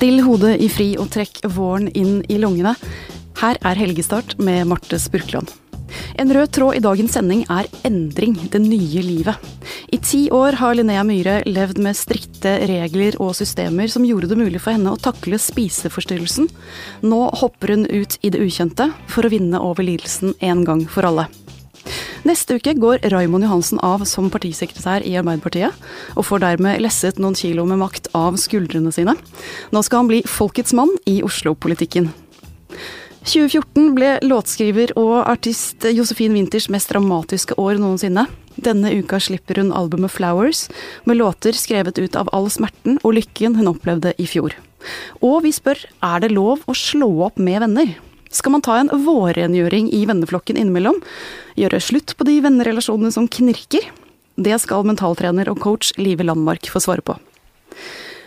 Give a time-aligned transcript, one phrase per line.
[0.00, 2.70] Still hodet i fri og trekk våren inn i lungene.
[3.36, 5.50] Her er helgestart med Marte Spurkland.
[6.16, 9.36] En rød tråd i dagens sending er endring, det nye livet.
[9.92, 14.40] I ti år har Linnea Myhre levd med strikte regler og systemer som gjorde det
[14.40, 16.48] mulig for henne å takle spiseforstyrrelsen.
[17.04, 21.12] Nå hopper hun ut i det ukjente for å vinne over lidelsen en gang for
[21.12, 21.28] alle.
[22.28, 25.76] Neste uke går Raimond Johansen av som partisekretær i Arbeiderpartiet,
[26.20, 29.14] og får dermed lesset noen kilo med makt av skuldrene sine.
[29.72, 32.10] Nå skal han bli folkets mann i Oslo-politikken.
[33.24, 38.26] 2014 ble låtskriver og artist Josefin Winters mest dramatiske år noensinne.
[38.60, 40.66] Denne uka slipper hun albumet Flowers,
[41.08, 44.56] med låter skrevet ut av all smerten og lykken hun opplevde i fjor.
[45.24, 47.96] Og vi spør er det lov å slå opp med venner?
[48.30, 51.00] Skal man ta en vårrengjøring i venneflokken innimellom?
[51.58, 53.90] Gjøre slutt på de vennerelasjonene som knirker?
[54.40, 57.18] Det skal mentaltrener og coach Live Landmark få svare på.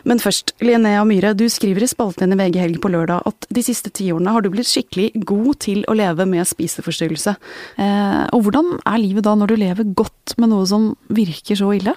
[0.03, 3.63] Men først, Linnea Myhre, du skriver i spalten i VG Helg på lørdag at de
[3.63, 7.35] siste tiårene har du blitt skikkelig god til å leve med spiseforstyrrelse.
[7.79, 11.71] Eh, og hvordan er livet da når du lever godt med noe som virker så
[11.77, 11.95] ille?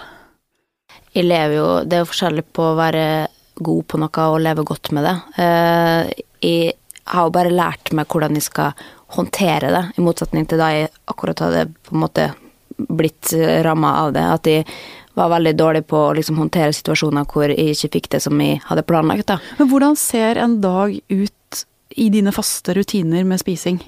[1.17, 3.05] Jeg lever jo Det er jo forskjellig på å være
[3.67, 5.17] god på noe og leve godt med det.
[5.43, 10.61] Eh, jeg har jo bare lært meg hvordan jeg skal håndtere det, i motsetning til
[10.61, 12.31] da jeg akkurat hadde på en måte
[12.77, 13.33] blitt
[13.65, 14.25] ramma av det.
[14.37, 14.67] At jeg
[15.17, 18.61] var veldig dårlig på å liksom håndtere situasjoner hvor jeg ikke fikk det som jeg
[18.67, 19.29] hadde planlagt.
[19.31, 19.39] Da.
[19.61, 21.63] Men hvordan ser en dag ut
[21.97, 23.81] i dine faste rutiner med spising?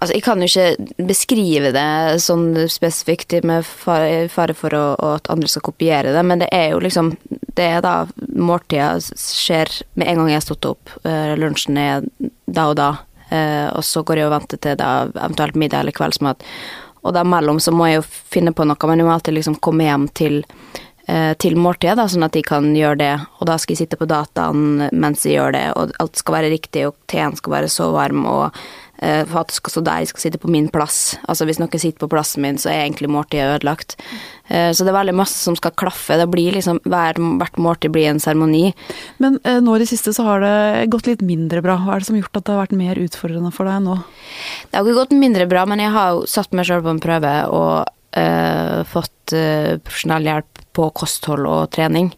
[0.00, 4.84] Altså, jeg kan jo ikke beskrive det sånn spesifikt med fare for å,
[5.16, 9.68] at andre skal kopiere det, men det er jo liksom Det er da måltida skjer
[9.98, 10.92] med en gang jeg har stått opp.
[11.04, 12.06] Eh, lunsjen er
[12.46, 12.90] da og da.
[13.28, 16.46] Eh, og så går jeg og venter til da eventuelt middag eller kveldsmat.
[17.02, 19.58] Og da mellom så må jeg jo finne på noe, men jeg må alltid liksom
[19.60, 20.42] komme hjem til,
[21.08, 23.14] eh, til måltidet, da, sånn at de kan gjøre det.
[23.40, 26.52] Og da skal jeg sitte på dataen mens jeg gjør det, og alt skal være
[26.54, 28.56] riktig, og teen skal være så varm, og
[29.00, 31.16] for at skal jeg skal sitte på min plass.
[31.24, 33.96] Altså Hvis noen sitter på plassen min, så er egentlig måltidet ødelagt.
[34.50, 36.18] Eh, så det er veldig masse som skal klaffe.
[36.18, 38.72] Det blir liksom, Hvert måltid blir en seremoni.
[39.22, 41.78] Men eh, nå i det siste så har det gått litt mindre bra.
[41.80, 43.96] Hva er det som har gjort at det har vært mer utfordrende for deg nå?
[44.68, 47.02] Det har ikke gått mindre bra, men jeg har jo satt meg sjøl på en
[47.02, 47.74] prøve og
[48.18, 52.10] uh, fått uh, profesjonell hjelp på kosthold og trening.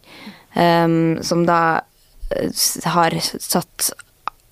[0.57, 1.61] Um, som da
[2.93, 3.93] har satt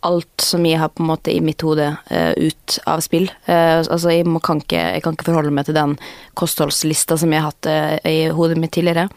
[0.07, 3.29] alt som jeg har på en måte i mitt hode uh, ut av spill.
[3.49, 5.97] Uh, altså jeg, må, kan ikke, jeg, kan ikke, forholde meg til den
[6.41, 9.09] kostholdslista som jeg har hatt uh, i hodet mitt tidligere.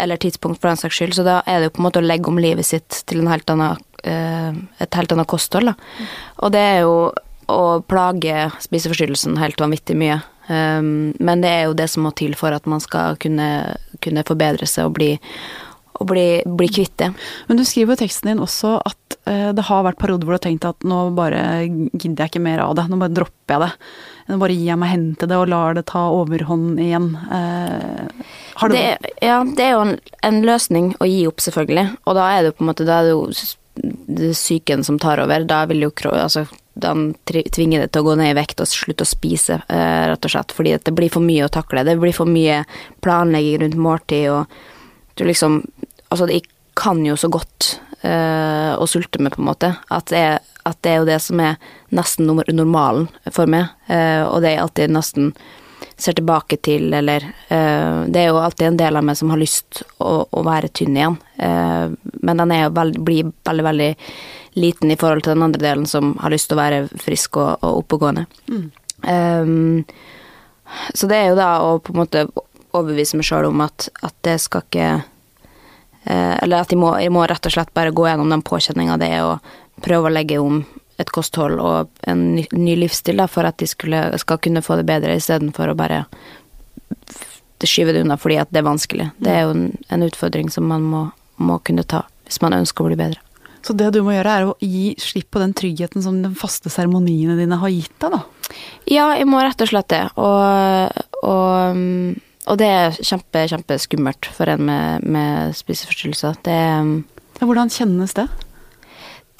[0.00, 1.16] Eller tidspunkt, for den saks skyld.
[1.18, 3.50] Så da er det jo på en måte å legge om livet sitt til helt
[3.52, 5.68] annen, et helt annet kosthold.
[5.68, 6.06] Da.
[6.40, 6.94] Og det er jo
[7.50, 10.20] å plage spiseforstyrrelsen helt vanvittig mye.
[10.50, 14.24] Um, men det er jo det som må til for at man skal kunne, kunne
[14.26, 15.12] forbedre seg og bli
[16.00, 17.10] å bli, bli, kvitt det.
[17.48, 20.38] Men du skriver i teksten din også at uh, det har vært perioder hvor du
[20.38, 23.64] har tenkt at nå bare gidder jeg ikke mer av det, nå bare dropper jeg
[23.66, 23.70] det.
[24.30, 27.10] Nå bare gir jeg meg hen til det og lar det ta overhånd igjen.
[27.28, 29.96] Uh, har du det, Ja, det er jo en,
[30.26, 31.86] en, løsning å gi opp, selvfølgelig.
[32.06, 35.20] Og da er det jo på en måte da er det jo psyken som tar
[35.22, 35.44] over.
[35.48, 36.46] Da vil jo altså,
[36.80, 40.24] den tvinger det til å gå ned i vekt og slutte å spise, uh, rett
[40.24, 40.56] og slett.
[40.56, 41.84] Fordi det blir for mye å takle.
[41.84, 42.62] Det blir for mye
[43.04, 44.60] planlegging rundt måltid og
[45.20, 45.62] du liksom
[46.10, 46.44] Altså, jeg
[46.78, 50.38] kan jo så godt uh, å sulte med, på en måte, at det, er,
[50.68, 51.58] at det, er, jo det som er
[51.94, 55.32] nesten normalen for meg, uh, og det er alltid nesten
[56.00, 59.40] ser tilbake til, eller uh, Det er jo alltid en del av meg som har
[59.40, 63.90] lyst å, å være tynn igjen, men den er jo veld, blir veldig, veldig
[64.60, 67.62] liten i forhold til den andre delen som har lyst til å være frisk og,
[67.64, 68.26] og oppegående.
[68.50, 68.66] Mm.
[69.04, 69.84] Um,
[70.94, 72.26] så det er jo da å på en måte
[72.70, 74.90] overbevise meg sjøl om at, at det skal ikke
[76.10, 79.10] eller at jeg må, de må, rett og slett bare gå gjennom den påkjenninga det
[79.14, 79.38] er å
[79.84, 80.62] prøve å legge om
[81.00, 84.76] et kosthold og en ny, ny livsstil da, for at de skulle, skal kunne få
[84.80, 86.04] det bedre, istedenfor å bare
[87.68, 89.08] skyve det unna fordi at det er vanskelig.
[89.20, 91.02] Det er jo en, en utfordring som man må,
[91.40, 93.20] må, kunne ta hvis man ønsker å bli bedre.
[93.60, 96.72] Så det du må gjøre, er å gi slipp på den tryggheten som de faste
[96.72, 98.54] seremoniene dine har gitt deg, da?
[98.88, 100.06] Ja, jeg må rett og slett det.
[100.16, 102.14] Og, og mm,
[102.50, 106.40] og det er kjempe, kjempeskummelt for en med, med spiseforstyrrelser.
[106.46, 106.60] Det
[107.40, 108.26] Hvordan kjennes det?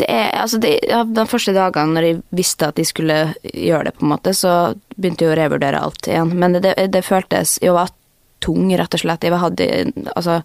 [0.00, 3.90] Det er, altså det, ja, de første dagene når jeg visste at de skulle gjøre
[3.90, 6.32] det, på en måte, så begynte jeg å revurdere alt igjen.
[6.40, 7.92] Men det, det, det føltes Jeg var
[8.40, 9.26] tung, rett og slett.
[9.26, 9.68] Jeg hadde
[10.14, 10.40] Altså,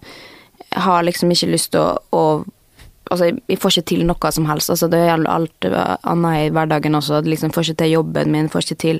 [0.66, 2.26] jeg har liksom ikke lyst til å, å
[3.06, 4.70] Altså, jeg får ikke til noe som helst.
[4.72, 5.66] Altså, det gjelder alt
[6.10, 7.20] annet i hverdagen også.
[7.22, 8.98] Liksom, får ikke til jobben min, får ikke til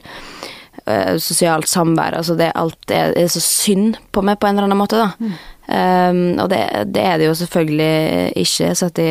[0.85, 2.19] eh, sosialt samvær.
[2.19, 5.13] Altså det alt er, er, så synd på meg på en eller annen måte, da.
[5.19, 5.37] Mm.
[5.67, 6.61] Um, og det,
[6.95, 9.11] det, er det jo selvfølgelig ikke, satt i,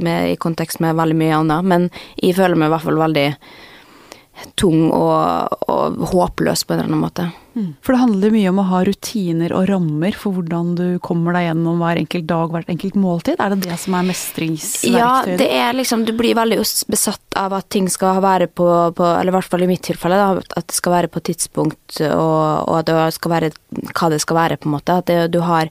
[0.00, 1.88] med, i kontekst med veldig mye annet, men
[2.22, 3.26] jeg føler meg i hvert fall veldig
[4.58, 7.26] tung og, og håpløs på en eller annen måte.
[7.54, 7.68] Mm.
[7.86, 11.46] For det handler mye om å ha rutiner og rammer for hvordan du kommer deg
[11.48, 13.38] gjennom hver enkelt dag, hvert enkelt måltid.
[13.38, 14.98] Er det det som er mestringsverktøyet?
[14.98, 16.58] Ja, det er liksom Du blir veldig
[16.90, 18.66] besatt av at ting skal være på,
[18.96, 22.00] på Eller i hvert fall i mitt tilfelle, da, at det skal være på tidspunkt,
[22.08, 23.52] og, og at det skal være
[23.94, 24.98] hva det skal være, på en måte.
[24.98, 25.70] At det, du har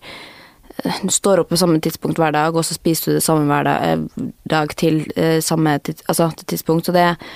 [1.03, 3.67] du står opp på samme tidspunkt hver dag, og så spiser du det samme hver
[3.67, 6.87] dag, eh, til eh, samme tids, altså, tidspunkt.
[6.87, 7.35] Så det er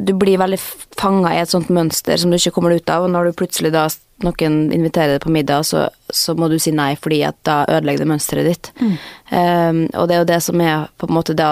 [0.00, 0.58] du blir veldig
[0.96, 3.72] fanga i et sånt mønster som du ikke kommer ut av, og når du plutselig
[3.74, 3.84] da
[4.24, 8.04] noen inviterer deg på middag, så, så må du si nei fordi at da ødelegger
[8.04, 8.70] det mønsteret ditt.
[8.80, 8.94] Mm.
[9.30, 11.50] Um, og det er jo det som er på en måte da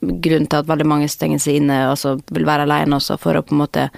[0.00, 3.38] grunnen til at veldig mange stenger seg inne og så vil være alene også, for
[3.38, 3.88] å på en måte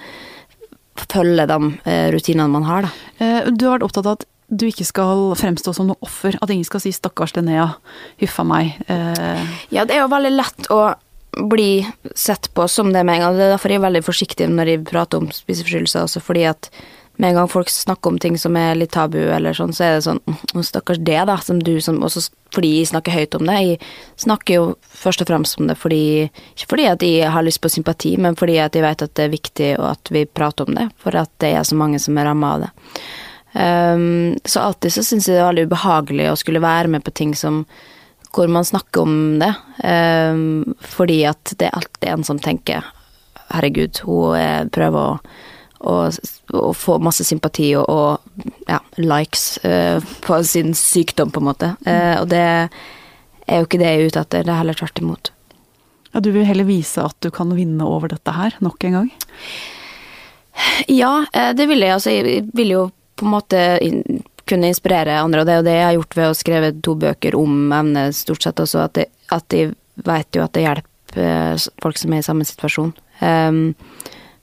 [1.01, 2.93] følge de uh, rutinene man har, da.
[3.17, 6.51] Uh, du har vært opptatt av at du ikke skal fremstå som noe offer, at
[6.51, 7.69] ingen skal si 'stakkars Linnea,
[8.19, 8.75] huffa meg'.
[8.91, 9.39] Uh...
[9.71, 10.91] Ja, det er jo veldig lett å
[11.37, 13.37] bli sett på som det med en gang.
[13.37, 16.71] Det er derfor jeg er veldig forsiktig når jeg prater om spiseforstyrrelser, også fordi at
[17.21, 19.97] med en gang folk snakker om ting som er litt tabu, eller sånn, så er
[19.97, 20.21] det sånn
[20.65, 22.23] Stakkars det, da, som du som også
[22.55, 23.57] Fordi jeg snakker høyt om det.
[23.61, 23.77] Jeg
[24.23, 24.63] snakker jo
[25.03, 28.35] først og fremst om det fordi Ikke fordi at jeg har lyst på sympati, men
[28.39, 31.15] fordi at jeg vet at det er viktig og at vi prater om det, for
[31.15, 32.71] at det er så mange som er ramma av det.
[33.53, 37.11] Um, så alltid så syns jeg det er veldig ubehagelig å skulle være med på
[37.11, 37.65] ting som
[38.35, 39.53] hvor man snakker om det.
[39.83, 42.85] Um, fordi at det er alltid en som tenker
[43.51, 45.17] herregud, hun prøver å,
[45.91, 45.95] å,
[46.55, 51.73] å få masse sympati og, og ja, likes uh, på sin sykdom, på en måte.
[51.83, 55.03] Uh, og det er jo ikke det jeg er ute etter, det er heller tvert
[55.03, 55.33] imot.
[56.11, 59.11] Ja, du vil heller vise at du kan vinne over dette her, nok en gang?
[60.91, 61.93] Ja, eh, det vil jeg.
[61.95, 62.81] Altså, jeg vil jo
[63.15, 63.61] på en måte
[64.51, 66.95] kunne inspirere andre, og det er jo det jeg har gjort ved å skrive to
[66.99, 69.63] bøker om emnet, stort sett også, at, de, at de
[70.05, 72.93] vet jo at det hjelper eh, folk som er i samme situasjon.
[73.21, 73.63] Um,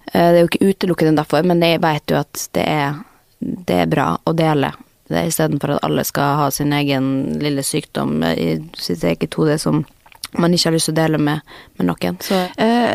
[0.08, 3.00] det er jo ikke utelukkende derfor, men jeg vet jo at det er,
[3.38, 4.72] det er bra å dele.
[5.08, 9.84] Istedenfor at alle skal ha sin egen lille sykdom i sitt eget hode som
[10.36, 11.40] man ikke har lyst til å dele med,
[11.78, 12.18] med noen.
[12.20, 12.36] Så.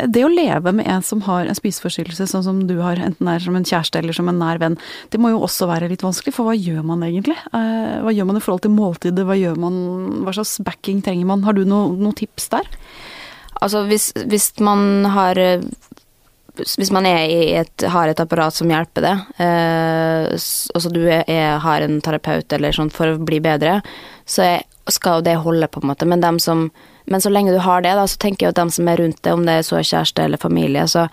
[0.06, 3.42] det å leve med en som har en spiseforstyrrelse, sånn som du har, enten er
[3.42, 4.76] som en kjæreste eller som en nær venn,
[5.10, 7.36] det må jo også være litt vanskelig, for hva gjør man egentlig?
[7.50, 9.80] Eh, hva gjør man i forhold til måltidet, hva gjør man,
[10.26, 11.44] hva slags backing trenger man?
[11.46, 12.70] Har du noen noe tips der?
[13.64, 15.38] Altså hvis, hvis man har
[16.54, 21.24] hvis man et, har et apparat som hjelper det, eh, altså du er,
[21.58, 23.80] har en terapeut eller sånn for å bli bedre,
[24.22, 26.06] så er, skal det holde, på en måte.
[26.06, 26.68] Men dem som
[27.04, 29.20] men så lenge du har det, da, så tenker jeg at de som er rundt
[29.22, 31.06] deg, om det er så kjæreste eller familie, så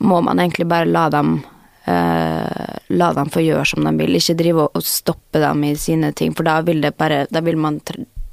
[0.00, 1.40] må man egentlig bare la dem
[1.88, 6.12] uh, La dem få gjøre som de vil, ikke drive og stoppe dem i sine
[6.16, 7.80] ting, for da vil det bare Da vil man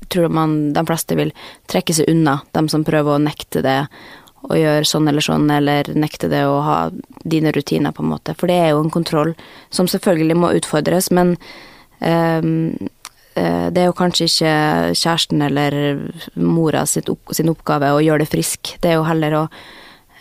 [0.07, 1.33] Tror man de fleste vil
[1.67, 3.81] trekke seg unna, de som prøver å nekte det
[4.47, 6.77] å gjøre sånn eller sånn, eller nekte det å ha
[7.27, 8.31] dine rutiner, på en måte.
[8.39, 9.33] For det er jo en kontroll
[9.67, 11.35] som selvfølgelig må utfordres, men
[11.99, 12.41] Eh,
[13.37, 14.53] det er jo kanskje ikke
[14.97, 15.75] kjæresten eller
[16.39, 18.73] mora opp, sin oppgave å gjøre det frisk.
[18.81, 19.43] Det er jo heller å,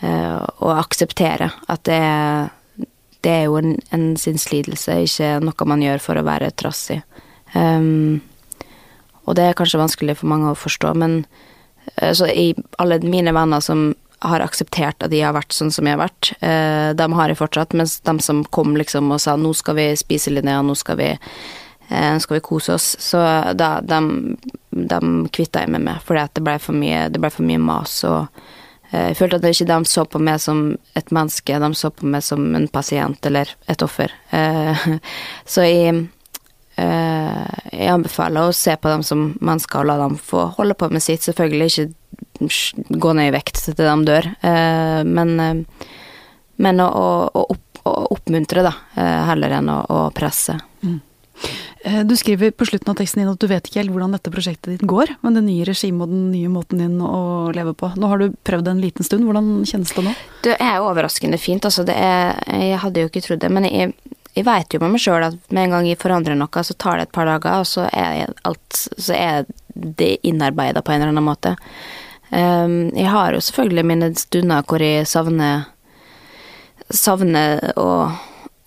[0.01, 2.49] eh, å akseptere at det er,
[3.25, 7.01] det er jo en, en sinnslidelse, ikke noe man gjør for å være trassig.
[7.55, 8.21] Um,
[9.25, 11.21] og det er kanskje vanskelig for mange å forstå, men
[11.87, 12.51] så i
[12.83, 13.93] alle mine venner som
[14.27, 16.29] har akseptert at de har vært sånn som jeg har vært,
[16.99, 20.33] de har jeg fortsatt, mens de som kom liksom og sa nå skal vi spise
[20.33, 21.09] Linnea, nå skal vi
[21.89, 22.95] eh, skal vi kose oss.
[22.99, 23.21] Så
[23.53, 23.99] da de,
[24.71, 24.99] de
[25.33, 27.99] kvitta jeg meg med, fordi det ble for mye, ble for mye mas.
[28.07, 28.27] og
[28.91, 32.05] eh, jeg følte at de ikke så på meg som et menneske, de så på
[32.05, 34.13] meg som en pasient eller et offer.
[34.31, 34.87] Eh,
[35.53, 36.07] så jeg,
[36.77, 41.01] jeg anbefaler å se på dem som mennesker og la dem få holde på med
[41.01, 41.23] sitt.
[41.25, 42.51] Selvfølgelig ikke
[43.01, 44.27] gå ned i vekt til de dør,
[45.09, 45.63] men,
[46.61, 48.75] men å, å, opp, å, oppmuntre, da,
[49.31, 50.53] heller enn å, å presse.
[50.85, 50.99] Mm.
[51.83, 54.31] Eh, du skriver på slutten av teksten din at du vet ikke helt hvordan dette
[54.33, 57.91] prosjektet ditt går, men det nye regimet og den nye måten din å leve på.
[57.95, 60.15] Nå har du prøvd det en liten stund, hvordan kjennes det nå?
[60.47, 61.85] Det er overraskende fint, altså.
[61.93, 63.93] Er, jeg hadde jo ikke trodd det, men jeg,
[64.33, 66.99] jeg vet jo med meg sjøl at med en gang jeg forandrer noe, så tar
[66.99, 71.13] det et par dager, og så er, alt, så er det innarbeida på en eller
[71.13, 71.55] annen måte.
[72.27, 75.69] Um, jeg har jo selvfølgelig mine stunder hvor jeg savner
[76.93, 77.87] savner å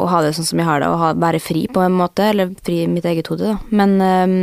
[0.01, 2.31] å ha det sånn som jeg har det, og ha, være fri på en måte,
[2.33, 3.59] eller fri i mitt eget hode, da.
[3.75, 4.37] Men øh,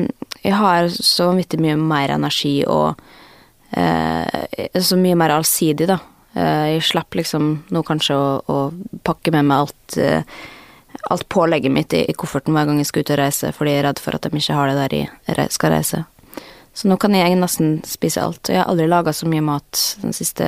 [0.44, 3.00] jeg har så vanvittig mye mer energi og
[3.78, 6.00] øh, så mye mer allsidig, da.
[6.38, 8.58] Uh, jeg slapp liksom nå kanskje å, å,
[9.08, 10.36] pakke med meg alt øh,
[11.10, 13.82] alt pålegget mitt i, i kofferten hver gang jeg skal ut og reise, fordi jeg
[13.82, 16.04] er redd for at de ikke har det der jeg skal reise.
[16.78, 18.52] Så nå kan jeg nesten spise alt.
[18.52, 19.80] Jeg har aldri laga så mye mat
[20.14, 20.46] siste,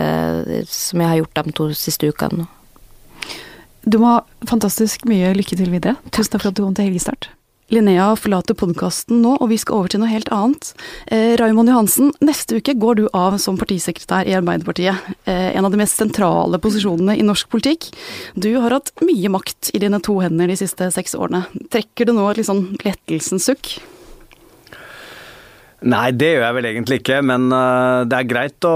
[0.70, 2.50] som jeg har gjort de to siste ukene nå.
[3.90, 5.98] Du må ha fantastisk mye lykke til videre.
[6.14, 7.32] Tusen takk for at du kom til Helgestart.
[7.74, 10.72] Linnea forlater podkasten nå, og vi skal over til noe helt annet.
[11.14, 15.10] Eh, Raymond Johansen, neste uke går du av som partisekretær i Arbeiderpartiet.
[15.30, 17.92] Eh, en av de mest sentrale posisjonene i norsk politikk.
[18.34, 21.46] Du har hatt mye makt i dine to hender de siste seks årene.
[21.70, 23.78] Trekker du nå et litt sånn lettelsens sukk?
[25.88, 28.76] Nei, det gjør jeg vel egentlig ikke, men uh, det er greit å,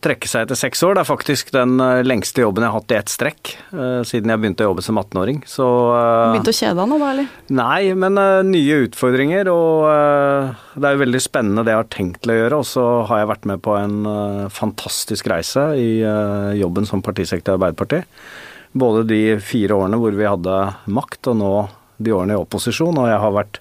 [0.00, 0.96] trekke seg etter seks år.
[0.96, 4.32] Det er faktisk den uh, lengste jobben jeg har hatt i ett strekk uh, siden
[4.32, 5.42] jeg begynte å jobbe som 18-åring.
[5.48, 5.66] Så
[6.32, 7.34] Begynte å kjede deg nå, da, eller?
[7.52, 9.84] Nei, men nye utfordringer, og
[10.80, 12.62] det er jo veldig spennende det jeg har tenkt til å gjøre.
[12.62, 13.98] Og så har jeg vært med på en
[14.52, 15.90] fantastisk reise i
[16.56, 18.24] jobben som partisekretær i Arbeiderpartiet.
[18.72, 20.58] Både de fire årene hvor vi hadde
[20.88, 21.52] makt, og nå
[22.02, 22.96] de årene i opposisjon.
[22.96, 23.60] Og jeg har vært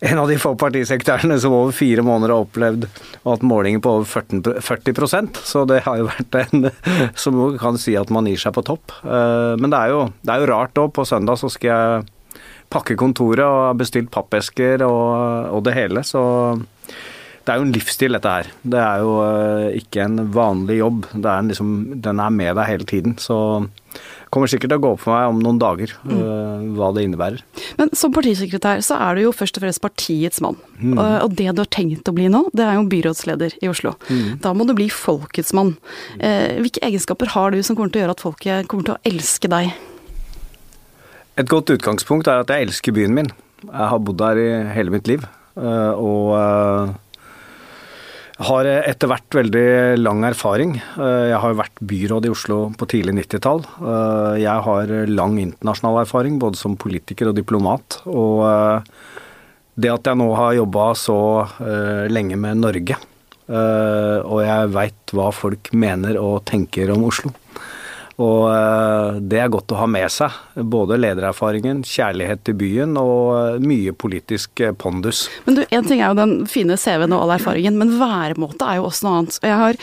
[0.00, 2.86] en av de få partisekretærene som over fire måneder har opplevd
[3.24, 6.68] og hatt målinger på over 40, 40 så det har jo vært en
[7.24, 8.94] som kan si at man gir seg på topp.
[9.02, 10.92] Eh, men det er jo, det er jo rart òg.
[10.94, 12.40] På søndag så skal jeg
[12.72, 16.22] pakke kontoret og har bestilt pappesker og, og det hele, så
[17.48, 18.48] det er jo en livsstil, dette her.
[18.60, 21.06] Det er jo eh, ikke en vanlig jobb.
[21.16, 21.70] Er liksom,
[22.04, 23.14] den er med deg hele tiden.
[23.16, 23.38] Så
[24.34, 26.12] kommer sikkert til å gå opp for meg om noen dager mm.
[26.14, 27.42] uh, hva det innebærer.
[27.80, 30.58] Men som partisekretær så er du jo først og fremst partiets mann.
[30.78, 30.96] Mm.
[30.98, 33.94] Og, det du har tenkt å bli nå, det er jo byrådsleder i Oslo.
[34.08, 34.38] Mm.
[34.44, 35.74] Da må du bli folkets mann.
[36.20, 39.02] Uh, hvilke egenskaper har du som kommer til å gjøre at folket kommer til å
[39.08, 39.72] elske deg?
[41.38, 43.28] Et godt utgangspunkt er at jeg elsker byen min.
[43.64, 45.26] Jeg har bodd der i hele mitt liv.
[45.58, 46.96] Uh, og
[48.38, 49.68] har etter hvert veldig
[49.98, 50.76] lang erfaring.
[50.78, 53.64] Eh, jeg har vært byråd i Oslo på tidlig 90-tall.
[53.82, 58.00] Eh, jeg har lang internasjonal erfaring, både som politiker og diplomat.
[58.06, 58.94] Og eh,
[59.78, 61.18] det at jeg nå har jobba så
[62.10, 62.96] lenge med Norge,
[63.46, 67.30] og jeg veit hva folk mener og tenker om Oslo,
[68.18, 70.34] og eh, det er godt å ha med seg.
[70.58, 75.28] Både ledererfaringen, kjærlighet til byen og eh, mye politisk eh, pondus.
[75.46, 78.80] Men du, En ting er jo den fine CV-en og all erfaringen, men væremåte er
[78.80, 79.38] jo også noe annet.
[79.46, 79.82] Jeg har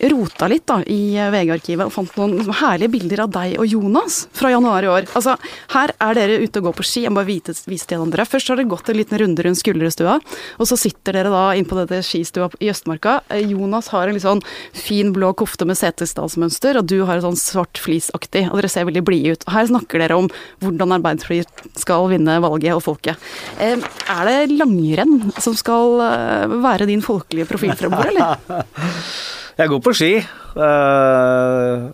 [0.00, 4.24] rota litt da, i VG-arkivet og fant noen liksom, herlige bilder av deg og Jonas
[4.34, 5.08] fra januar i år.
[5.16, 5.36] Altså,
[5.74, 7.04] Her er dere ute og går på ski.
[7.04, 8.26] Jeg må bare vise, vise til dere.
[8.28, 10.18] Først har dere gått en liten runde rundt Skulderstua,
[10.58, 13.20] og så sitter dere da inn på dette skistua i Østmarka.
[13.30, 14.42] Eh, Jonas har en litt sånn
[14.76, 18.88] fin blå kofte med setesdalsmønster, og du har en sånn svart flisaktig, og dere ser
[18.88, 19.46] veldig blide ut.
[19.48, 20.30] Og Her snakker dere om
[20.64, 23.30] hvordan Arbeiderpartiet skal vinne valget og folket.
[23.62, 28.62] Eh, er det langrenn som skal eh, være din folkelige profil fremover, eller?
[29.54, 30.12] Jeg går på ski.
[30.58, 31.90] Uh,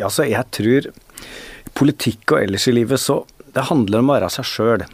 [0.00, 0.88] altså, jeg tror
[1.76, 4.84] politikk og ellers i livet så Det handler om å være seg sjøl.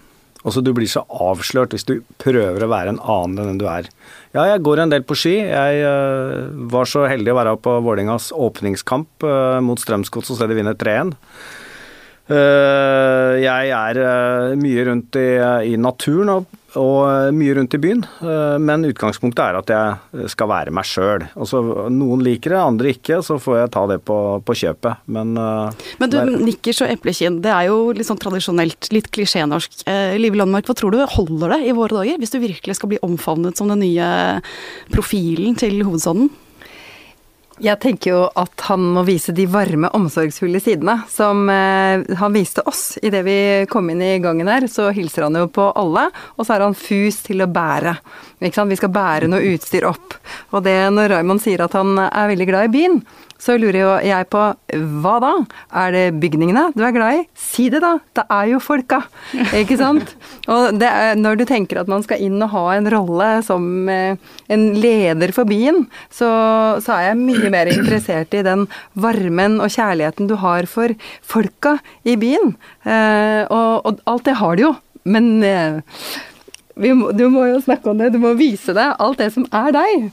[0.40, 3.88] Altså, du blir så avslørt hvis du prøver å være en annen enn du er.
[4.34, 5.36] Ja, jeg går en del på ski.
[5.44, 10.50] Jeg uh, var så heldig å være på Vålerengas åpningskamp uh, mot Strømsgods og se
[10.50, 11.14] de vinne 3-1.
[12.30, 14.00] Uh, jeg er
[14.60, 15.28] mye rundt i,
[15.72, 18.02] i naturen og og eh, mye rundt i byen.
[18.22, 21.26] Eh, men utgangspunktet er at jeg skal være meg sjøl.
[21.94, 25.02] Noen liker det, andre ikke, så får jeg ta det på, på kjøpet.
[25.10, 26.34] Men, eh, men du, der...
[26.50, 29.82] nikkers og eplekinn, det er jo litt sånn tradisjonelt, litt klisjénorsk.
[30.20, 33.00] Live Landmark, hva tror du holder det i våre dager, hvis du virkelig skal bli
[33.06, 34.12] omfavnet som den nye
[34.92, 36.30] profilen til hovedstaden?
[37.60, 42.64] Jeg tenker jo at han må vise de varme, omsorgsfulle sidene som eh, han viste
[42.64, 43.36] oss idet vi
[43.68, 44.64] kom inn i gangen her.
[44.64, 47.92] Så hilser han jo på alle, og så er han fus til å bære.
[48.40, 50.16] Vi skal bære noe utstyr opp.
[50.56, 53.02] Og det når Raymond sier at han er veldig glad i byen,
[53.40, 54.42] så lurer jo jeg på
[55.02, 55.32] hva da?
[55.82, 57.22] Er det bygningene du er glad i?
[57.38, 57.94] Si det, da!
[58.16, 59.00] Det er jo folka!
[59.56, 60.14] Ikke sant?
[60.52, 64.20] Og er, når du tenker at man skal inn og ha en rolle som eh,
[64.52, 66.30] en leder for byen, så,
[66.84, 68.66] så, er jeg mye mer interessert i den
[69.00, 70.92] varmen og kjærligheten du har for
[71.24, 72.56] folka i byen.
[72.84, 74.74] Eh, og, og alt det har du jo,
[75.08, 75.80] men eh,
[76.76, 78.90] må, du må jo snakke om det, du må vise det.
[79.00, 80.10] Alt det som er deg.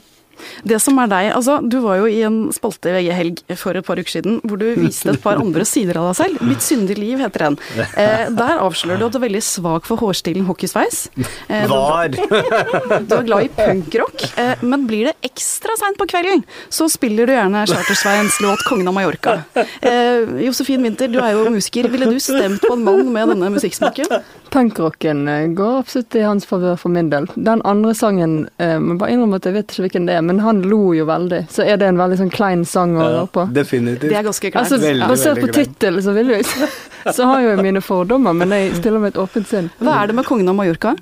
[0.64, 3.76] Det som er deg, altså du var jo i en spalte i VG Helg for
[3.78, 6.42] et par uker siden hvor du viste et par andre sider av deg selv.
[6.48, 7.58] 'Mitt syndige liv' heter den.
[7.96, 11.08] Eh, der avslører du at du er veldig svak for hårstilen hockeysveis.
[11.48, 12.08] Eh, Var!
[13.08, 16.42] Du er glad i punkrock, eh, men blir det ekstra seint på kvelden,
[16.72, 19.42] så spiller du gjerne Chartersveins låt 'Kongen av Mallorca'.
[19.82, 21.88] Eh, Josefin Winther, du er jo musiker.
[21.88, 24.22] Ville du stemt på en mann med denne musikksmaken?
[24.50, 27.26] Punkrocken eh, går absolutt i hans favør for min del.
[27.36, 30.42] Den andre sangen, eh, må bare innrømme at jeg vet ikke hvilken det er men
[30.44, 31.44] han lo jo veldig.
[31.52, 33.46] Så er det en veldig sånn klein sang å høre på?
[33.56, 34.10] Definitivt.
[34.12, 34.72] Det er ganske kleint.
[34.74, 36.40] Altså, basert på tittelen så vil jo
[37.16, 39.72] så har jeg jo mine fordommer, men jeg stiller med et åpent sinn.
[39.80, 40.94] Hva er det med kongen av Mallorca?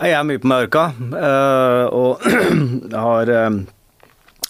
[0.00, 2.24] Jeg er mye på Mallorca, øh, og
[3.04, 3.60] har øh,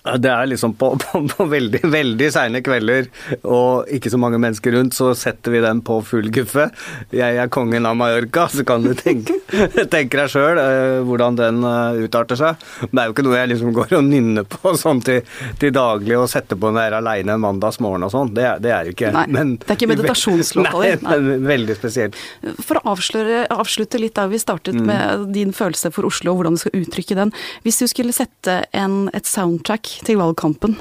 [0.03, 3.09] det er liksom på, på, på veldig, veldig seine kvelder
[3.45, 6.71] og ikke så mange mennesker rundt, så setter vi den på full guffe.
[7.15, 9.37] Jeg er kongen av Mallorca, så kan du tenke,
[9.93, 12.65] tenke deg sjøl eh, hvordan den eh, utarter seg.
[12.89, 15.21] Men det er jo ikke noe jeg liksom går og nynner på sånn til,
[15.61, 18.33] til daglig og setter på når jeg er aleine en mandagsmorgen og sånn.
[18.37, 19.13] Det, det, er jo ikke.
[19.17, 20.95] Nei, men, det er ikke meditasjonslåta di?
[21.11, 21.19] Nei,
[21.51, 22.19] veldig spesielt.
[22.65, 24.89] For å avsløre, avslutte litt der vi startet mm.
[24.89, 27.37] med din følelse for Oslo og hvordan du skal uttrykke den.
[27.67, 30.77] Hvis du skulle sette en, et soundtrack til valgkampen.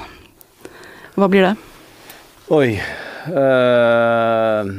[1.18, 1.54] Hva blir det?
[2.50, 2.70] Oi
[3.30, 4.70] øh,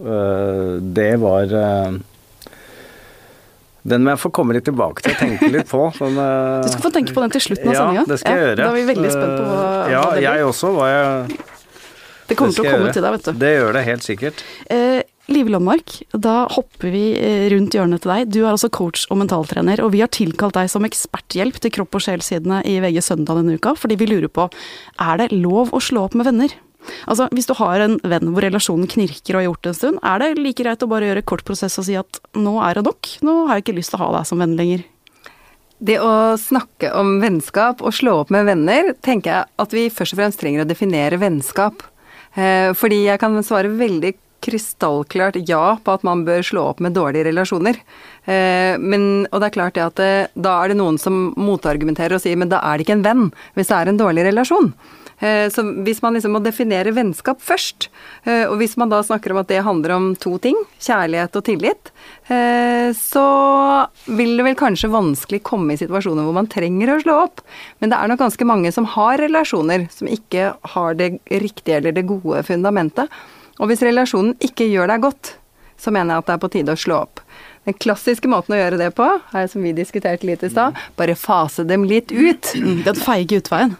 [0.00, 1.98] øh, Det var øh,
[3.86, 5.84] den må jeg få komme litt tilbake til og tenke litt på.
[5.98, 8.00] Sånn, du skal få tenke på den til slutten av sendinga.
[8.02, 8.56] Ja, det skal jeg gjøre.
[8.58, 10.26] Da er vi veldig spent på hva, ja, hva det blir.
[10.26, 11.36] Jeg også var jeg
[12.26, 13.36] Det kommer til å komme til deg, vet du.
[13.44, 14.42] Det gjør det helt sikkert.
[14.74, 18.28] Eh, Live Landmark, da hopper vi eh, rundt hjørnet til deg.
[18.30, 21.98] Du er altså coach og mentaltrener, og vi har tilkalt deg som eksperthjelp til kropp
[21.98, 24.46] og sjel-sidene i VG Søndag denne uka, fordi vi lurer på
[25.02, 26.54] er det lov å slå opp med venner?
[27.10, 29.98] Altså, Hvis du har en venn hvor relasjonen knirker og har gjort det en stund,
[30.06, 32.84] er det like greit å bare gjøre kort prosess og si at nå er det
[32.86, 34.84] nok, nå har jeg ikke lyst til å ha deg som venn lenger?
[35.76, 40.14] Det å snakke om vennskap og slå opp med venner, tenker jeg at vi først
[40.14, 41.82] og fremst trenger å definere vennskap.
[42.36, 44.14] Eh, fordi jeg kan svare veldig
[44.46, 47.80] krystallklart ja på at man bør slå opp med dårlige relasjoner.
[48.26, 51.30] Eh, men, og det er klart det at det, eh, da er det noen som
[51.38, 54.24] motargumenterer og sier men da er det ikke en venn hvis det er en dårlig
[54.26, 54.72] relasjon.
[55.22, 57.88] Eh, så hvis man liksom må definere vennskap først,
[58.26, 61.92] og hvis man da snakker om at det handler om to ting, kjærlighet og tillit,
[62.98, 63.26] så
[64.18, 67.44] vil det vel kanskje vanskelig komme i situasjoner hvor man trenger å slå opp.
[67.78, 71.94] Men det er nok ganske mange som har relasjoner som ikke har det riktige eller
[71.94, 73.14] det gode fundamentet.
[73.60, 75.34] Og hvis relasjonen ikke gjør deg godt,
[75.80, 77.22] så mener jeg at det er på tide å slå opp.
[77.66, 81.16] Den klassiske måten å gjøre det på, er som vi diskuterte litt i stad, bare
[81.18, 82.52] fase dem litt ut.
[82.86, 83.74] Den feige utveien.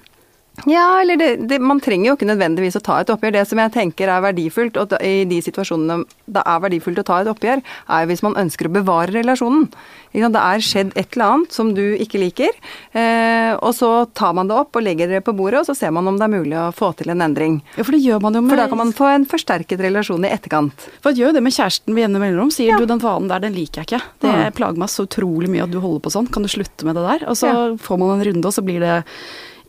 [0.65, 3.35] Ja, eller det, det, man trenger jo ikke nødvendigvis å ta et oppgjør.
[3.37, 7.21] Det som jeg tenker er verdifullt, og i de situasjonene det er verdifullt å ta
[7.21, 9.69] et oppgjør, er hvis man ønsker å bevare relasjonen.
[10.17, 12.55] Det er skjedd et eller annet som du ikke liker,
[12.97, 15.93] eh, og så tar man det opp og legger det på bordet, og så ser
[15.93, 17.59] man om det er mulig å få til en endring.
[17.77, 18.55] Ja, For det gjør man jo med...
[18.55, 20.87] For da kan man få en forsterket relasjon i etterkant.
[21.05, 22.55] For gjør jo det med kjæresten ved jevne mellomrom.
[22.55, 22.79] Sier ja.
[22.81, 24.15] du den vanen der, den liker jeg ikke.
[24.25, 24.55] Det ja.
[24.57, 26.31] plager meg så utrolig mye at du holder på sånn.
[26.33, 27.27] Kan du slutte med det der?
[27.29, 27.67] Og så ja.
[27.83, 29.03] får man en runde, og så blir det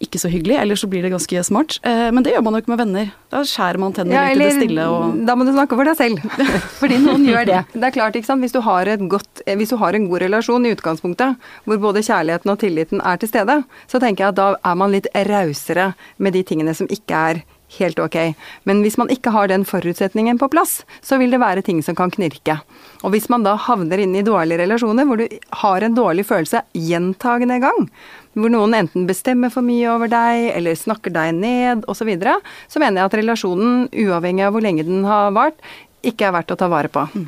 [0.04, 1.80] ikke så hyggelig, eller så blir det ganske smart.
[1.88, 3.10] Eh, men det gjør man jo ikke med venner.
[3.34, 5.90] Da skjærer man tennene ja, litt i det stille og Da må du snakke for
[5.90, 6.24] deg selv.
[6.82, 7.64] Fordi noen gjør det.
[7.74, 8.46] Det er klart, ikke sant.
[8.46, 12.06] Hvis du, har godt, eh, hvis du har en god relasjon i utgangspunktet, hvor både
[12.06, 15.92] kjærligheten og tilliten er til stede, så tenker jeg at da er man litt rausere
[16.18, 18.16] med de tingene som ikke er helt ok.
[18.64, 21.98] Men hvis man ikke har den forutsetningen på plass, så vil det være ting som
[21.98, 22.60] kan knirke.
[23.04, 25.28] Og hvis man da havner inn i dårlige relasjoner hvor du
[25.62, 27.90] har en dårlig følelse gjentagende gang,
[28.38, 32.38] hvor noen enten bestemmer for mye over deg, eller snakker deg ned, osv., så, videre,
[32.71, 35.60] så mener jeg at relasjonen, uavhengig av hvor lenge den har vart,
[36.06, 37.04] ikke er verdt å ta vare på.
[37.13, 37.28] Mm.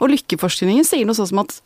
[0.00, 1.58] Og lykkeforskningen sier noe sånn som at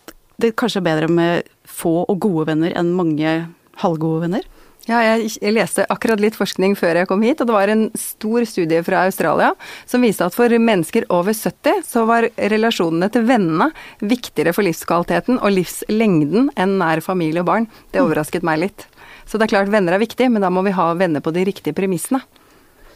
[0.43, 3.35] det kanskje er bedre med få og gode venner enn mange
[3.83, 4.47] halvgode venner?
[4.89, 8.47] Ja, jeg leste akkurat litt forskning før jeg kom hit, og det var en stor
[8.49, 9.51] studie fra Australia
[9.85, 13.69] som viste at for mennesker over 70 så var relasjonene til vennene
[14.01, 17.69] viktigere for livskvaliteten og livslengden enn nær familie og barn.
[17.93, 18.89] Det overrasket meg litt.
[19.29, 21.45] Så det er klart venner er viktig, men da må vi ha venner på de
[21.45, 22.23] riktige premissene.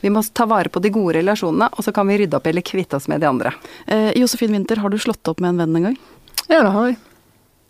[0.01, 2.65] Vi må ta vare på de gode relasjonene, og så kan vi rydde opp eller
[2.65, 3.53] kvitte oss med de andre.
[3.85, 6.05] Eh, Josefin Winther, har du slått opp med en venn en gang?
[6.49, 7.03] Ja, det har jeg.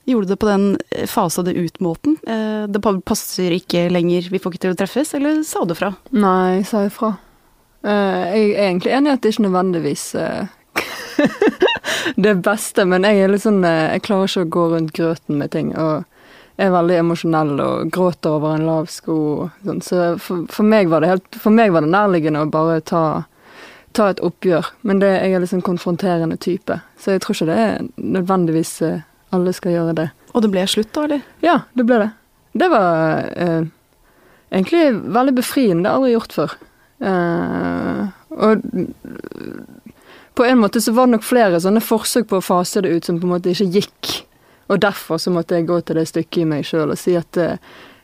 [0.09, 2.17] Gjorde du det på den eh, fasa det ut-måten?
[2.27, 5.93] Eh, det passer ikke lenger, vi får ikke til å treffes, eller sa du fra?
[6.11, 7.13] Nei, jeg sa ifra.
[7.13, 7.93] fra.
[8.35, 10.07] jeg er egentlig enig i at det ikke nødvendigvis
[12.27, 15.53] det beste, men jeg er litt sånn Jeg klarer ikke å gå rundt grøten med
[15.55, 15.75] ting.
[15.77, 16.09] og
[16.57, 19.17] er veldig emosjonell og gråter over en lav sko.
[19.65, 19.83] Sånn.
[19.85, 23.05] Så for, for, meg var det helt, for meg var det nærliggende å bare ta,
[23.97, 24.73] ta et oppgjør.
[24.89, 28.75] Men det, jeg er sånn konfronterende type, så jeg tror ikke det er nødvendigvis
[29.37, 30.09] alle skal gjøre det.
[30.33, 31.23] Og det ble slutt, da, eller?
[31.45, 32.11] Ja, det ble det.
[32.63, 33.63] Det var eh,
[34.53, 34.83] egentlig
[35.17, 35.85] veldig befriende.
[35.85, 36.57] Det har jeg aldri gjort før.
[37.03, 38.67] Eh, og
[40.35, 43.09] på en måte så var det nok flere sånne forsøk på å fase det ut
[43.09, 44.13] som på en måte ikke gikk.
[44.73, 47.41] Og derfor så måtte jeg gå til det stykket i meg sjøl og si at
[47.41, 47.59] eh,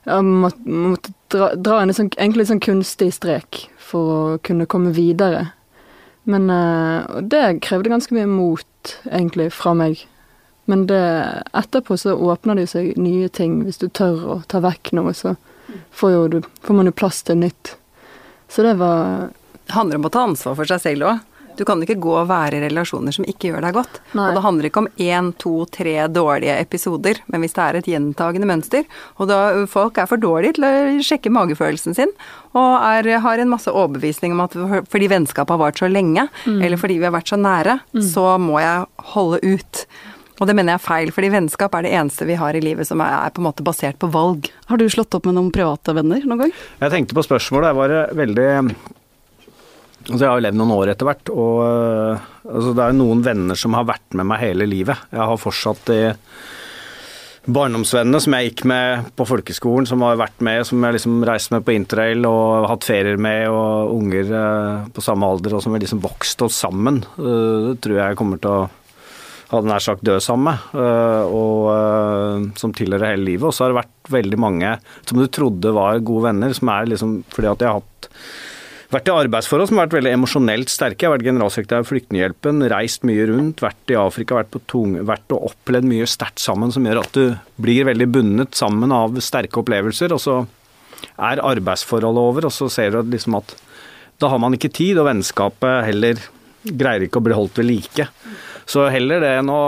[0.09, 4.93] jeg måtte, måtte dra, dra, en sånn, egentlig sånn kunstig strek for å kunne komme
[4.97, 5.51] videre.
[6.29, 10.05] Men uh, det krevde ganske mye mot, egentlig, fra meg.
[10.69, 11.01] Men det,
[11.57, 13.63] etterpå så åpner det seg nye ting.
[13.65, 15.35] Hvis du tør å ta vekk noe, så
[15.97, 17.77] får, jo du, får man jo plass til nytt.
[18.53, 19.31] Så det var
[19.69, 21.25] Det handler om å ta ansvar for seg selv òg.
[21.59, 23.97] Du kan ikke gå og være i relasjoner som ikke gjør deg godt.
[24.15, 24.29] Nei.
[24.29, 27.89] Og det handler ikke om én, to, tre dårlige episoder, men hvis det er et
[27.91, 28.87] gjentagende mønster,
[29.19, 29.39] og da
[29.71, 30.73] folk er for dårlige til å
[31.05, 32.15] sjekke magefølelsen sin,
[32.55, 34.55] og er, har en masse overbevisning om at
[34.89, 38.63] fordi vennskapet har vart så lenge, eller fordi vi har vært så nære, så må
[38.63, 39.83] jeg holde ut.
[40.39, 42.87] Og det mener jeg er feil, fordi vennskap er det eneste vi har i livet
[42.87, 44.47] som er, på en måte basert på valg.
[44.71, 46.55] Har du slått opp med noen private venner noen gang?
[46.79, 47.73] Jeg tenkte på spørsmålet.
[47.73, 48.49] Jeg var eh, veldig
[50.09, 53.01] Altså Jeg har jo levd noen år etter hvert, og øh, altså det er jo
[53.03, 55.03] noen venner som har vært med meg hele livet.
[55.13, 55.99] Jeg har fortsatt de
[57.45, 61.53] barndomsvennene som jeg gikk med på folkeskolen, som har vært med, som jeg liksom reiste
[61.53, 65.77] med på interrail og hatt ferier med, og unger øh, på samme alder, og som
[65.77, 67.03] vi liksom vokst oss sammen.
[67.19, 68.67] Det tror jeg kommer til å
[69.49, 73.49] hadde nær sagt død sammen med, øh, og øh, som tilhører hele livet.
[73.49, 74.75] Og så har det vært veldig mange
[75.09, 78.11] som du trodde var gode venner, som er liksom fordi at jeg har hatt
[78.93, 81.03] vært i arbeidsforhold som har vært veldig emosjonelt sterke.
[81.03, 84.95] Jeg har vært generalsekretær i Flyktninghjelpen, reist mye rundt, vært i Afrika, vært, på tung,
[85.09, 87.25] vært og opplevd mye sterkt sammen som gjør at du
[87.61, 90.15] blir veldig bundet sammen av sterke opplevelser.
[90.17, 90.39] Og så
[91.21, 93.57] er arbeidsforholdet over, og så ser du liksom at
[94.19, 96.25] da har man ikke tid, og vennskapet heller
[96.69, 98.09] greier ikke å bli holdt ved like.
[98.69, 99.63] Så heller det enn å,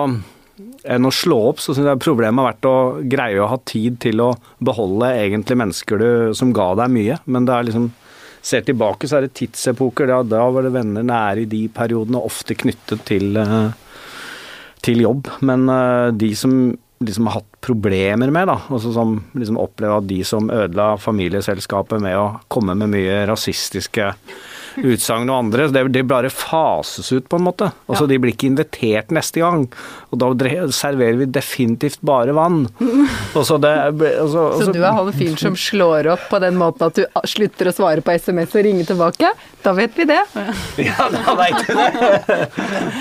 [0.84, 2.76] enn å slå opp, så syns jeg problemet har vært å
[3.08, 7.18] greie å ha tid til å beholde egentlig mennesker du, som ga deg mye.
[7.26, 7.90] Men det er liksom
[8.40, 10.08] Ser tilbake, så er det tidsepoker.
[10.08, 13.74] Da, da var det venner nære i de periodene, ofte knyttet til, eh,
[14.80, 15.28] til jobb.
[15.44, 16.54] Men eh, de som
[17.04, 22.00] liksom har hatt problemer med, da, og som liksom opplever at de som ødela familieselskapet
[22.00, 24.08] med å komme med mye rasistiske
[24.78, 27.70] utsagn og andre, det, det bare fases ut på en måte.
[27.90, 29.66] Altså De blir ikke invitert neste gang.
[30.11, 30.30] Og da
[30.74, 32.64] serverer vi definitivt bare vann.
[33.35, 33.72] Og så det,
[34.20, 37.70] altså, Så du er han fyren som slår opp på den måten at du slutter
[37.70, 39.33] å svare på SMS og ringer tilbake?
[39.64, 40.20] Da vet vi det.
[40.80, 41.90] Ja, da veit du det.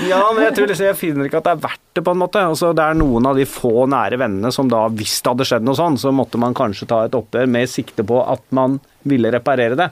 [0.09, 2.21] Ja, men jeg tror liksom, jeg finner ikke at det er verdt det, på en
[2.21, 2.43] måte.
[2.51, 5.67] Altså, det er noen av de få nære vennene som da, hvis det hadde skjedd
[5.67, 9.31] noe sånn, så måtte man kanskje ta et oppgjør med sikte på at man ville
[9.31, 9.89] reparere det.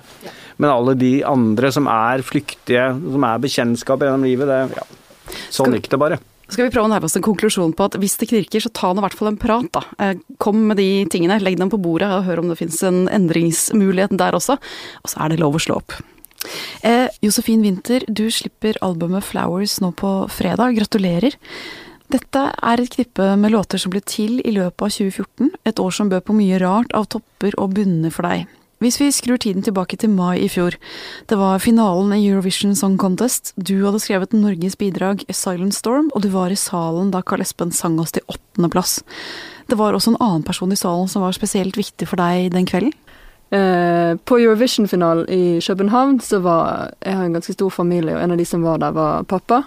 [0.58, 4.88] Men alle de andre som er flyktige, som er bekjentskaper gjennom livet, det ja.
[5.52, 6.20] Sånn gikk det bare.
[6.48, 8.94] Skal vi prøve å nærme oss en konklusjon på at hvis det knirker, så ta
[8.94, 9.82] nå i hvert fall en prat, da.
[10.00, 13.08] Eh, Kom med de tingene, legg dem på bordet og hør om det fins en
[13.12, 14.56] endringsmulighet der også.
[15.04, 15.98] Og så er det lov å slå opp.
[16.88, 20.78] Eh, Josefin Winther, du slipper albumet Flowers nå på fredag.
[20.80, 21.36] Gratulerer.
[22.08, 25.92] Dette er et knippe med låter som ble til i løpet av 2014, et år
[25.92, 28.48] som bød på mye rart av topper og bunner for deg.
[28.78, 30.76] Hvis vi skrur tiden tilbake til mai i fjor,
[31.26, 36.22] det var finalen i Eurovision Song Contest, du hadde skrevet Norges bidrag Silent Storm, og
[36.22, 39.00] du var i salen da Karl Espen sang oss til åttendeplass.
[39.66, 42.70] Det var også en annen person i salen som var spesielt viktig for deg den
[42.70, 42.94] kvelden?
[43.50, 48.32] Eh, på Eurovision-finalen i København så var Jeg har en ganske stor familie, og en
[48.32, 49.64] av de som var der, var pappa.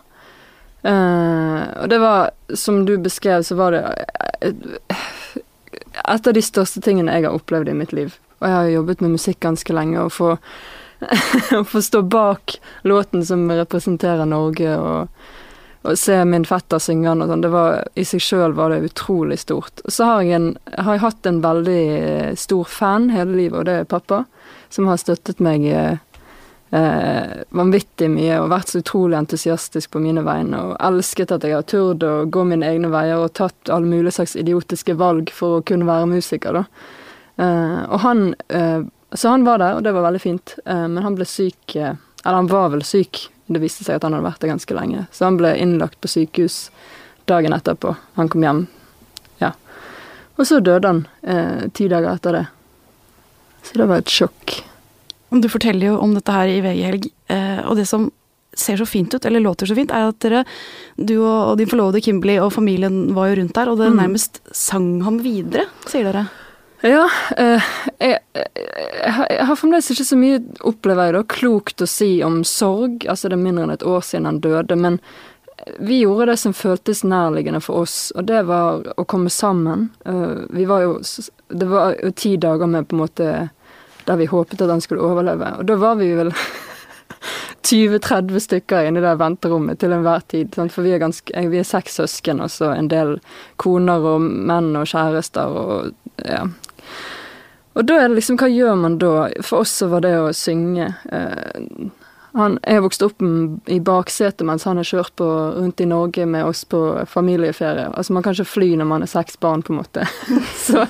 [0.86, 3.84] Eh, og det var, som du beskrev, så var det
[4.40, 4.54] eh,
[6.08, 8.14] et av de største tingene jeg har opplevd i mitt liv.
[8.40, 10.34] Og jeg har jobbet med musikk ganske lenge, og få,
[11.72, 12.56] få stå bak
[12.88, 15.08] låten som representerer Norge, og,
[15.84, 17.46] og se min fetter synge den og sånn,
[18.00, 19.84] i seg sjøl var det utrolig stort.
[19.84, 23.58] Og så har jeg, en, har jeg hatt en veldig eh, stor fan hele livet,
[23.60, 24.24] og det er pappa,
[24.72, 25.98] som har støttet meg eh,
[26.70, 31.56] eh, vanvittig mye og vært så utrolig entusiastisk på mine vegne og elsket at jeg
[31.56, 35.58] har turt å gå mine egne veier og tatt alle mulige slags idiotiske valg for
[35.58, 36.64] å kunne være musiker, da.
[37.40, 38.82] Eh, og han eh,
[39.16, 42.36] Så han var der, og det var veldig fint, eh, men han ble syk Eller
[42.36, 45.24] han var vel syk, det viste seg at han hadde vært der ganske lenge, så
[45.30, 46.68] han ble innlagt på sykehus
[47.26, 47.94] dagen etterpå.
[48.18, 48.60] Han kom hjem.
[49.40, 49.52] Ja.
[50.36, 52.44] Og så døde han eh, ti dager etter det.
[53.66, 54.60] Så det var et sjokk.
[55.30, 58.08] Du forteller jo om dette her i VG Helg, eh, og det som
[58.54, 60.44] ser så fint ut, eller låter så fint, er at dere,
[60.98, 64.00] du og din forlovede Kimberley og familien var jo rundt der, og dere Mm.
[64.02, 66.28] nærmest sang ham videre, sier dere.
[66.82, 67.02] Ja,
[67.36, 67.62] eh,
[68.00, 72.40] jeg, jeg, jeg, har- fremdeles ikke så mye, opplever jeg da, klokt å si om
[72.48, 73.04] sorg.
[73.10, 74.96] Altså det er mindre enn et år siden han døde, men
[75.76, 79.90] vi gjorde det som føltes nærliggende for oss, og det var å komme sammen.
[80.08, 80.94] Eh, vi var jo,
[81.52, 83.28] det var jo ti dager med på en måte
[84.08, 86.32] der vi håpet at han skulle overleve, og da var vi vel
[87.70, 90.48] 20-30 stykker inne i det venterommet til enhver tid.
[90.56, 90.72] Sant?
[90.72, 93.18] For vi er, ganske, vi er seks søsken, og så en del
[93.60, 95.90] koner og menn og kjærester og
[96.24, 96.44] ja.
[97.78, 99.28] Og da er det liksom, hva gjør man da?
[99.46, 100.90] For oss så var det å synge.
[101.12, 101.90] Eh,
[102.32, 103.22] han, jeg vokste opp
[103.70, 106.80] i baksetet mens han har kjørt på rundt i Norge med oss på
[107.10, 107.88] familieferie.
[107.90, 110.06] Altså man kan ikke fly når man er seks barn, på en måte.
[110.66, 110.84] så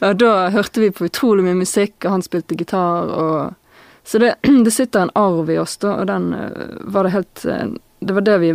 [0.00, 3.56] ja, da hørte vi på utrolig mye musikk, og han spilte gitar, og
[4.02, 7.44] Så det, det sitter en arv i oss, da, og den eh, var det helt
[7.44, 7.66] eh,
[8.00, 8.54] Det var det vi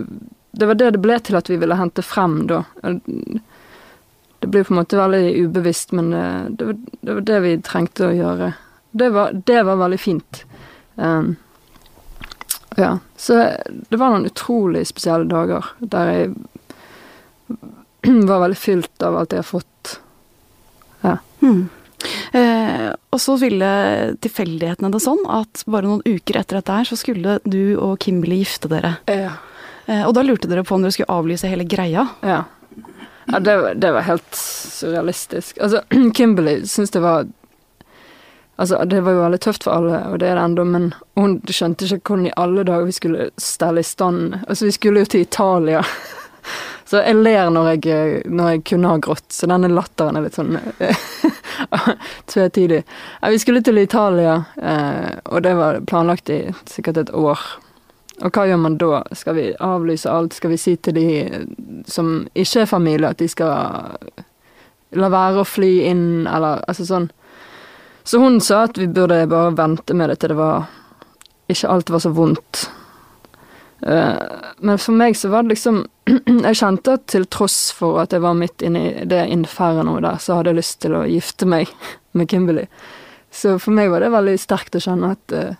[0.51, 2.63] Det var det det ble til at vi ville hente frem, da.
[4.45, 7.53] Det blir på en måte veldig ubevisst, men eh, det var det, var det vi
[7.65, 8.51] trengte å gjøre.
[8.93, 10.43] Det var, det var veldig fint.
[10.95, 11.31] Um,
[12.77, 12.91] ja.
[13.17, 13.39] Så
[13.89, 16.27] det var noen utrolig spesielle dager der jeg
[18.29, 19.95] var veldig fylt av alt jeg har fått.
[21.01, 21.17] Ja.
[21.41, 21.65] Hmm.
[22.37, 23.71] Eh, og så ville
[24.21, 28.43] tilfeldighetene det sånn at bare noen uker etter dette her, så skulle du og Kimberley
[28.43, 28.97] gifte dere.
[29.09, 29.33] Ja.
[29.85, 32.07] Eh, og da lurte dere på om dere skulle avlyse hele greia.
[32.25, 32.43] Ja.
[33.31, 35.57] Ja det, var- det var helt surrealistisk.
[35.61, 35.81] Altså,
[36.15, 37.25] Kimberley syntes det var
[38.57, 40.83] Altså, det var jo veldig tøft for alle, og det er det ennå, men
[41.19, 45.01] hun skjønte ikke hvordan i alle dager vi skulle stelle i stand Altså, vi skulle
[45.03, 45.81] jo til Italia.
[46.87, 50.35] Så jeg ler når jeg, når jeg kunne ha grått, så denne latteren er litt
[50.37, 50.53] sånn
[52.31, 52.83] tvetydig.
[53.21, 57.39] Ja, vi skulle til Italia, eh, og det var planlagt i sikkert et år.
[58.23, 59.01] Og hva gjør man da?
[59.17, 60.37] Skal vi avlyse alt?
[60.37, 61.07] Skal vi si til de
[61.89, 63.97] som ikke er familie, at de skal
[64.95, 67.09] la være å fly inn, eller altså sånn.
[68.05, 70.67] Så hun sa at vi burde bare vente med det til det var
[71.49, 72.63] Ikke alt var så vondt.
[73.85, 74.13] Eh,
[74.65, 75.83] men for meg så var det liksom
[76.47, 80.17] Jeg kjente at til tross for at jeg var midt inne i det infernoet der,
[80.21, 81.69] så hadde jeg lyst til å gifte meg
[82.17, 82.69] med Kimberley.
[83.29, 85.57] Så for meg var det veldig sterkt å kjenne at eh,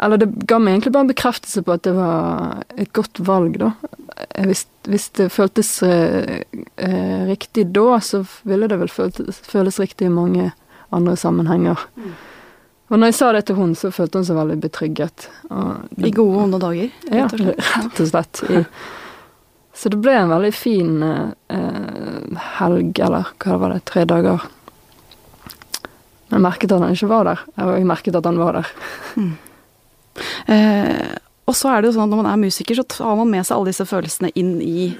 [0.00, 3.58] Eller det ga meg egentlig bare en bekreftelse på at det var et godt valg,
[3.60, 3.72] da.
[4.34, 6.38] Eh, Hvis, hvis det føltes eh,
[6.80, 10.50] eh, riktig da, så ville det vel føltes, føles riktig i mange
[10.90, 11.84] andre sammenhenger.
[12.90, 15.28] Og når jeg sa det til hun, så følte hun seg veldig betrygget.
[15.50, 17.60] Det- I gode og onde dager, ja, rett og slett.
[17.84, 18.42] rett og slett.
[18.50, 18.64] I,
[19.80, 24.42] så det ble en veldig fin eh, helg, eller hva var det, tre dager.
[26.30, 27.44] Men jeg merket at han ikke var der.
[27.60, 28.74] Og jeg merket at han var der.
[30.46, 31.18] Eh,
[31.50, 33.46] og så er det jo sånn at når man er musiker, så tar man med
[33.46, 34.90] seg alle disse følelsene inn i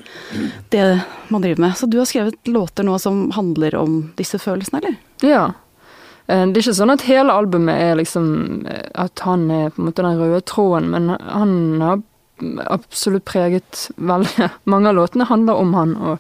[0.74, 0.86] det
[1.30, 1.76] man driver med.
[1.78, 4.96] Så du har skrevet låter nå som handler om disse følelsene, eller?
[5.22, 5.44] Ja.
[6.26, 9.82] Eh, Det er ikke sånn at hele albumet er liksom eh, At han er på
[9.82, 12.02] en måte den røde tråden, men han har
[12.72, 16.18] absolutt preget veldig Mange av låtene handler om han, og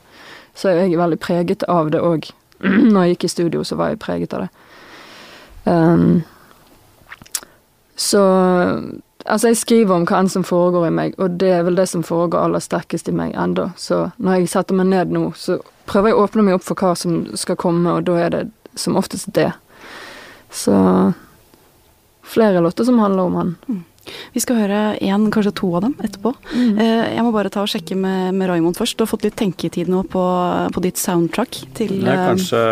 [0.54, 2.26] så er jeg veldig preget av det òg.
[2.60, 4.50] Når jeg gikk i studio, så var jeg preget av det.
[5.64, 6.22] Um,
[8.00, 8.24] så
[9.28, 11.84] Altså, jeg skriver om hva enn som foregår i meg, og det er vel det
[11.90, 13.66] som foregår aller sterkest i meg enda.
[13.76, 15.58] Så når jeg setter meg ned nå, så
[15.90, 18.42] prøver jeg å åpne meg opp for hva som skal komme, og da er det
[18.80, 19.50] som oftest det.
[20.50, 20.74] Så
[22.32, 23.54] flere låter som handler om han.
[24.32, 26.32] Vi skal høre én, kanskje to av dem etterpå.
[26.56, 28.96] Eh, jeg må bare ta og sjekke med, med Raymond først.
[28.96, 30.24] Du har fått litt tenketid nå på,
[30.72, 32.62] på ditt soundtrack til Nei, kanskje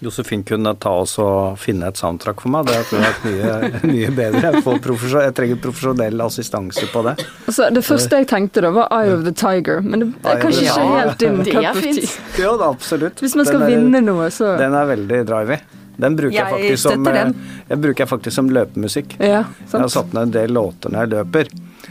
[0.00, 2.66] Josefin kunne ta oss og finne et soundtrack for meg.
[2.70, 4.40] Det hadde vært mye, mye bedre.
[4.46, 7.14] Jeg, får profesjon- jeg trenger profesjonell assistanse på det.
[7.46, 10.64] Altså, det første jeg tenkte da, var Eye of the Tiger, men det er kanskje
[10.68, 12.14] ikke helt din cup of tea.
[12.40, 13.20] Jo da, absolutt.
[13.20, 15.60] Hvis man skal er- vinne noe, så Den er veldig drivey.
[16.00, 17.34] Den bruker jeg, Jeg faktisk som, den.
[17.34, 19.18] eh, jeg bruker jeg faktisk som løpemusikk.
[19.20, 21.50] Ja, Jeg har satt ned en del låter når jeg løper.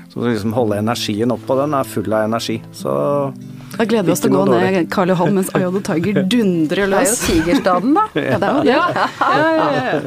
[0.10, 2.56] Så liksom holde energien oppå den er full av energi.
[2.74, 2.90] Så
[3.78, 6.80] Da gleder vi oss til å gå ned Karl Johan mens Ayod og Tiger dundrer
[6.82, 7.20] Det er jo løs.
[7.28, 8.04] Tigerstaden, da.
[8.30, 8.68] Ja, det er jo det.
[8.72, 9.06] Ja, ja.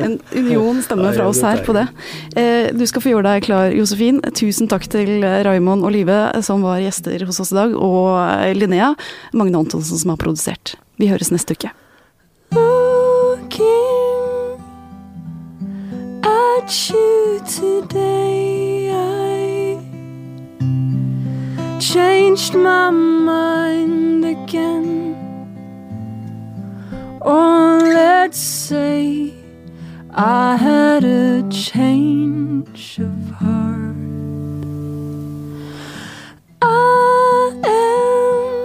[0.06, 1.86] En union stemme fra oss her på det.
[2.36, 4.16] Eh, Du skal få gjøre deg klar, Josefin.
[4.36, 8.08] Tusen takk til eh, Raymond og Live som var gjester hos oss i dag, og
[8.18, 8.88] eh, Linnea
[9.32, 10.66] Magne Antonsen som har produsert.
[11.00, 11.70] Vi høres neste uke.
[12.52, 14.58] Looking
[16.26, 18.11] at you today,
[22.32, 25.16] changed my mind again.
[27.20, 29.34] Or let's say
[30.14, 33.96] I had a change of heart.
[36.62, 38.60] I am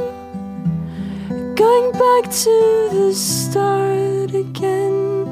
[1.55, 5.25] going back to the start again.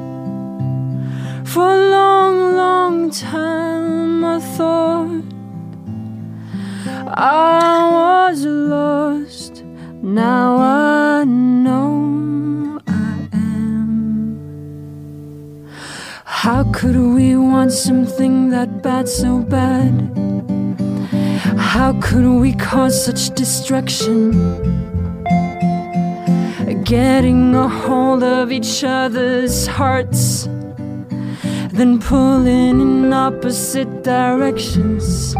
[1.46, 5.24] For a long, long time, I thought
[7.16, 7.95] I
[8.30, 9.62] was lost.
[10.02, 14.48] Now I know I am.
[16.24, 19.92] How could we want something that bad so bad?
[21.56, 24.18] How could we cause such destruction?
[26.82, 30.48] Getting a hold of each other's hearts,
[31.78, 35.36] then pulling in opposite directions.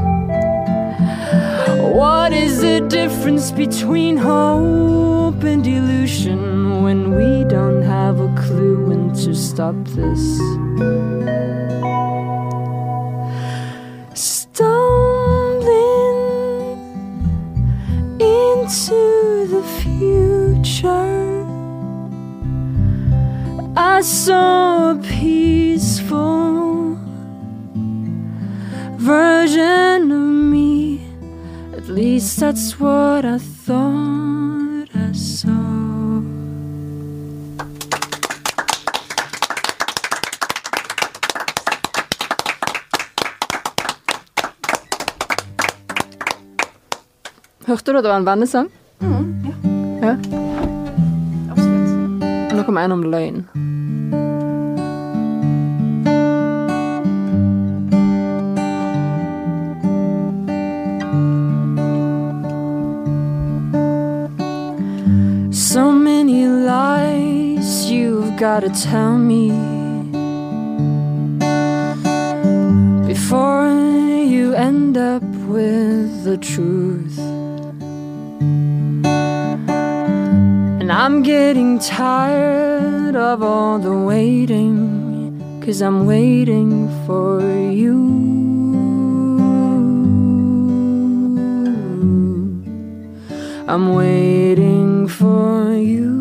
[1.86, 9.14] What is the difference between hope and delusion when we don't have a clue when
[9.14, 10.40] to stop this?
[14.14, 15.70] Stumbling
[18.20, 21.46] into the future,
[23.76, 26.98] I saw a peaceful
[28.96, 30.45] version of
[31.88, 35.52] At least that's what I thought I saw.
[47.66, 48.68] Hørte du at det var en vennesang?
[50.02, 50.16] ja.
[51.52, 53.44] Absolutt Nå kommer en om løgn.
[66.26, 69.50] Many lies you've gotta tell me
[73.06, 73.68] before
[74.32, 77.16] you end up with the truth.
[80.80, 88.25] And I'm getting tired of all the waiting, cause I'm waiting for you.
[93.68, 96.14] I'm waiting for you.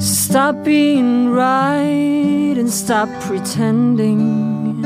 [0.00, 4.82] Stop being right and stop pretending.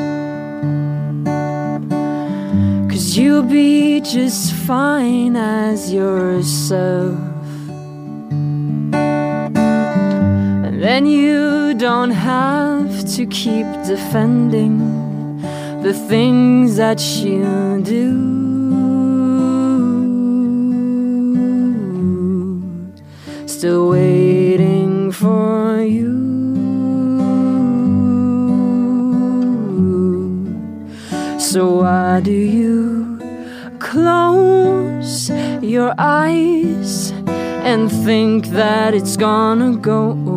[2.91, 7.32] Cause you'll be just fine as yourself.
[10.83, 14.81] Then you don't have to keep defending
[15.81, 18.43] the things that you do.
[23.47, 26.19] Still waiting for you.
[31.39, 33.21] So why do you
[33.79, 35.31] close
[35.63, 37.13] your eyes
[37.71, 40.32] and think that it's gonna go?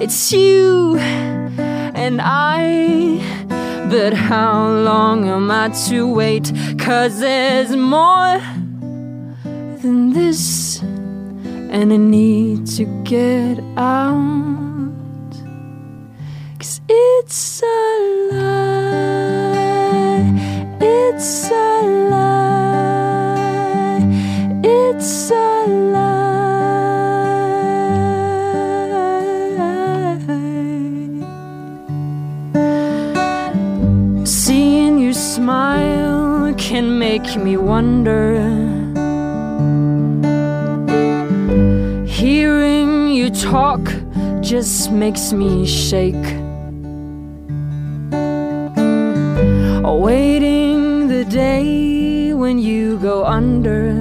[0.00, 3.20] It's you and I.
[3.90, 6.50] But how long am I to wait?
[6.78, 8.40] Cause there's more
[9.82, 15.34] than this, and I need to get out.
[16.58, 17.66] Cause it's a
[18.32, 19.60] lie,
[20.80, 22.39] it's a lie,
[37.36, 38.40] make me wonder.
[42.06, 43.80] Hearing you talk
[44.40, 46.26] just makes me shake.
[49.84, 53.94] Awaiting the day when you go under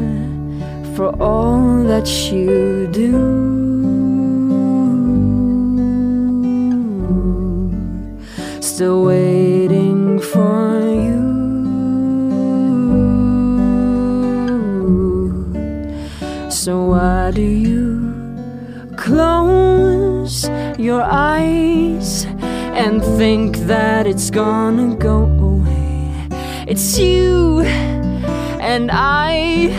[0.95, 3.13] for all that you do.
[8.61, 10.68] Still waiting for
[17.29, 26.27] So do you close your eyes and think that it's gonna go away?
[26.67, 27.61] It's you
[28.59, 29.69] and I.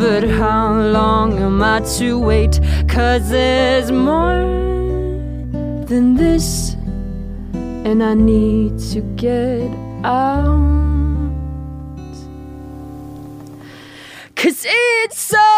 [0.00, 2.58] But how long am I to wait?
[2.88, 4.42] Cause there's more
[5.86, 6.74] than this,
[7.84, 9.70] and I need to get
[10.02, 10.74] out.
[14.34, 15.53] Cause it's a